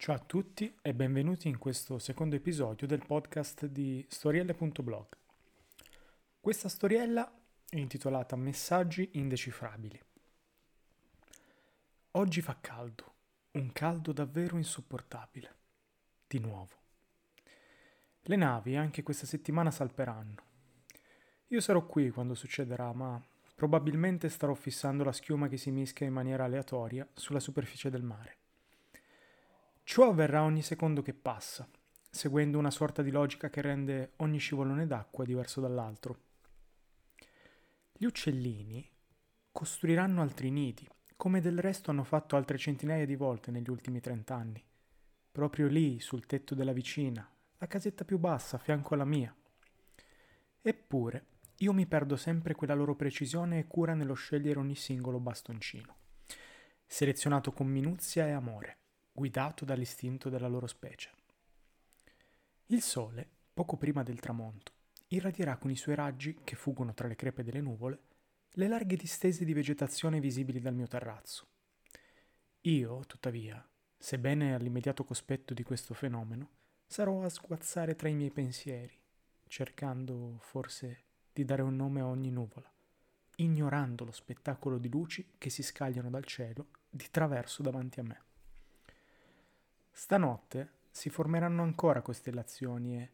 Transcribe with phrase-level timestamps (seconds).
[0.00, 5.06] Ciao a tutti e benvenuti in questo secondo episodio del podcast di storielle.blog.
[6.38, 7.28] Questa storiella
[7.68, 10.00] è intitolata Messaggi indecifrabili.
[12.12, 13.14] Oggi fa caldo,
[13.50, 15.56] un caldo davvero insopportabile.
[16.28, 16.76] Di nuovo.
[18.20, 20.42] Le navi anche questa settimana salperanno.
[21.48, 23.20] Io sarò qui quando succederà, ma
[23.56, 28.36] probabilmente starò fissando la schiuma che si mischia in maniera aleatoria sulla superficie del mare.
[29.88, 31.66] Ciò avverrà ogni secondo che passa,
[32.10, 36.18] seguendo una sorta di logica che rende ogni scivolone d'acqua diverso dall'altro.
[37.94, 38.86] Gli uccellini
[39.50, 44.62] costruiranno altri nidi, come del resto hanno fatto altre centinaia di volte negli ultimi trent'anni,
[45.32, 49.34] proprio lì, sul tetto della vicina, la casetta più bassa, a fianco alla mia.
[50.60, 51.26] Eppure,
[51.60, 55.96] io mi perdo sempre quella loro precisione e cura nello scegliere ogni singolo bastoncino,
[56.84, 58.78] selezionato con minuzia e amore
[59.18, 61.10] guidato dall'istinto della loro specie.
[62.66, 64.72] Il sole, poco prima del tramonto,
[65.08, 67.98] irradierà con i suoi raggi, che fuggono tra le crepe delle nuvole,
[68.52, 71.48] le larghe distese di vegetazione visibili dal mio terrazzo.
[72.62, 76.50] Io, tuttavia, sebbene all'immediato cospetto di questo fenomeno,
[76.86, 78.96] sarò a sguazzare tra i miei pensieri,
[79.48, 82.72] cercando forse di dare un nome a ogni nuvola,
[83.36, 88.26] ignorando lo spettacolo di luci che si scagliano dal cielo di traverso davanti a me.
[89.98, 93.10] Stanotte si formeranno ancora costellazioni e,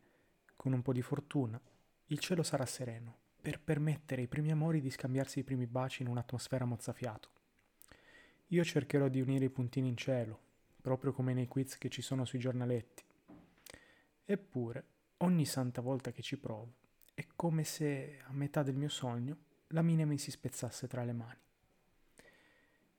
[0.55, 1.59] con un po' di fortuna,
[2.09, 6.09] il cielo sarà sereno per permettere ai primi amori di scambiarsi i primi baci in
[6.09, 7.31] un'atmosfera mozzafiato.
[8.49, 10.39] Io cercherò di unire i puntini in cielo,
[10.83, 13.03] proprio come nei quiz che ci sono sui giornaletti.
[14.27, 14.85] Eppure,
[15.19, 16.75] ogni santa volta che ci provo,
[17.15, 21.13] è come se, a metà del mio sogno, la mina mi si spezzasse tra le
[21.15, 21.41] mani.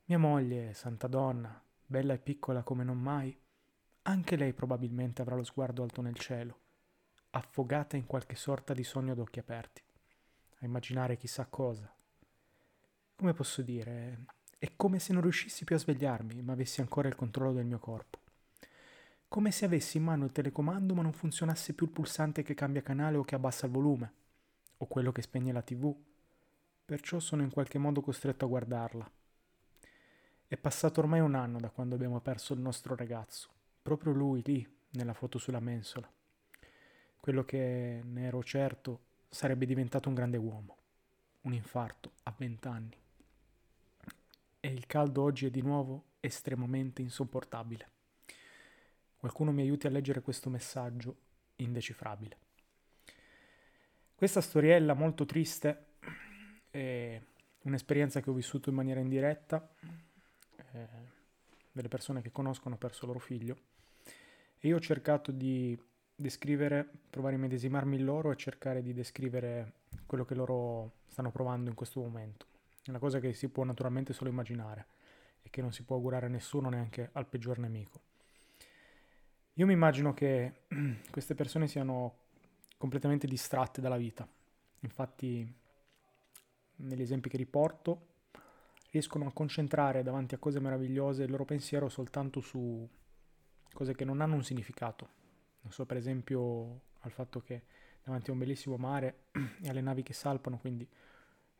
[0.05, 3.43] Mia moglie, santa donna, bella e piccola come non mai,
[4.07, 6.59] anche lei probabilmente avrà lo sguardo alto nel cielo,
[7.31, 9.81] affogata in qualche sorta di sogno ad occhi aperti,
[10.59, 11.91] a immaginare chissà cosa.
[13.15, 14.25] Come posso dire?
[14.59, 17.79] È come se non riuscissi più a svegliarmi, ma avessi ancora il controllo del mio
[17.79, 18.19] corpo.
[19.27, 22.83] Come se avessi in mano il telecomando ma non funzionasse più il pulsante che cambia
[22.83, 24.13] canale o che abbassa il volume,
[24.77, 25.95] o quello che spegne la tv.
[26.85, 29.11] Perciò sono in qualche modo costretto a guardarla.
[30.45, 33.53] È passato ormai un anno da quando abbiamo perso il nostro ragazzo
[33.85, 36.11] proprio lui lì, nella foto sulla mensola.
[37.19, 40.77] Quello che ne ero certo sarebbe diventato un grande uomo.
[41.41, 42.97] Un infarto a vent'anni.
[44.59, 47.89] E il caldo oggi è di nuovo estremamente insopportabile.
[49.17, 51.17] Qualcuno mi aiuti a leggere questo messaggio
[51.57, 52.37] indecifrabile.
[54.15, 55.89] Questa storiella molto triste
[56.71, 57.21] è
[57.61, 59.69] un'esperienza che ho vissuto in maniera indiretta.
[60.71, 61.14] Eh,
[61.75, 63.57] delle persone che conoscono hanno perso loro figlio
[64.57, 65.77] e io ho cercato di
[66.15, 69.73] descrivere, provare a medesimarmi in loro e cercare di descrivere
[70.05, 72.45] quello che loro stanno provando in questo momento.
[72.81, 74.87] È una cosa che si può naturalmente solo immaginare
[75.41, 78.01] e che non si può augurare a nessuno, neanche al peggior nemico.
[79.55, 80.61] Io mi immagino che
[81.11, 82.19] queste persone siano
[82.77, 84.27] completamente distratte dalla vita.
[84.79, 85.53] Infatti,
[86.77, 88.13] negli esempi che riporto,
[88.95, 92.87] riescono a concentrare davanti a cose meravigliose il loro pensiero soltanto su
[93.73, 95.09] cose che non hanno un significato.
[95.63, 97.63] Non so, per esempio, al fatto che
[98.01, 99.25] davanti a un bellissimo mare
[99.61, 100.87] e alle navi che salpano, quindi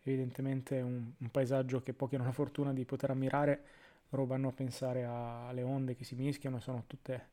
[0.04, 3.64] evidentemente un, un paesaggio che pochi hanno la fortuna di poter ammirare,
[4.10, 7.30] loro vanno a pensare alle onde che si mischiano, sono tutte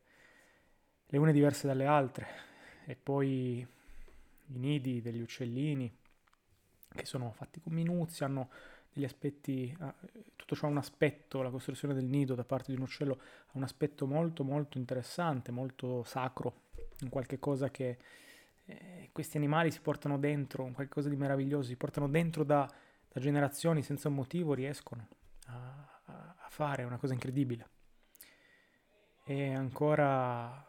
[1.07, 2.27] le une diverse dalle altre,
[2.87, 3.65] e poi
[4.47, 5.97] i nidi degli uccellini
[6.93, 8.49] che sono fatti con minuzia, hanno
[8.93, 9.95] degli aspetti, ah,
[10.37, 13.51] tutto ciò ha un aspetto, la costruzione del nido da parte di un uccello ha
[13.53, 16.69] un aspetto molto molto interessante, molto sacro,
[17.01, 17.99] in qualche cosa che
[18.65, 22.71] eh, questi animali si portano dentro, un qualcosa di meraviglioso, si portano dentro da,
[23.09, 25.09] da generazioni senza un motivo, riescono
[25.47, 27.69] a, a fare una cosa incredibile.
[29.25, 30.67] E ancora,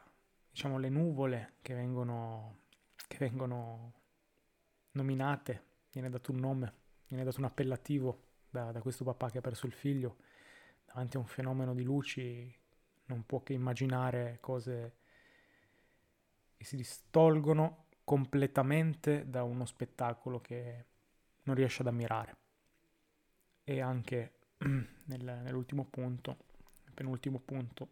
[0.49, 2.59] diciamo, le nuvole che vengono,
[3.07, 3.93] che vengono
[4.91, 6.73] nominate, viene dato un nome
[7.13, 10.17] viene dato un appellativo da, da questo papà che ha perso il figlio,
[10.85, 12.53] davanti a un fenomeno di luci
[13.05, 14.95] non può che immaginare cose
[16.57, 20.85] che si distolgono completamente da uno spettacolo che
[21.43, 22.37] non riesce ad ammirare.
[23.63, 26.37] E anche nel, nell'ultimo punto,
[26.83, 27.89] nel penultimo punto,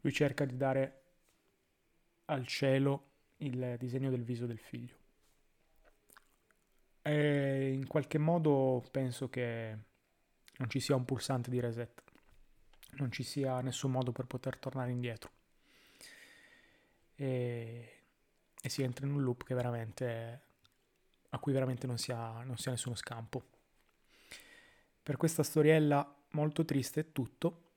[0.00, 1.02] lui cerca di dare
[2.26, 5.01] al cielo il disegno del viso del figlio.
[7.02, 9.76] E in qualche modo penso che
[10.58, 12.02] non ci sia un pulsante di reset.
[12.94, 15.30] non ci sia nessun modo per poter tornare indietro.
[17.14, 18.00] E,
[18.60, 19.44] e si entra in un loop
[21.34, 23.42] a cui veramente non si, ha, non si ha nessuno scampo.
[25.02, 27.70] Per questa storiella molto triste è tutto.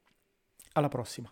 [0.74, 1.32] Alla prossima.